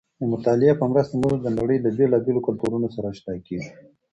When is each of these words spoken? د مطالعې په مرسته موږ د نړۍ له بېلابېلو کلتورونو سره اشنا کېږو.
د 0.19 0.21
مطالعې 0.33 0.73
په 0.77 0.85
مرسته 0.91 1.13
موږ 1.23 1.35
د 1.41 1.47
نړۍ 1.59 1.77
له 1.81 1.89
بېلابېلو 1.97 2.45
کلتورونو 2.47 2.87
سره 2.95 3.07
اشنا 3.13 3.33
کېږو. 3.47 3.69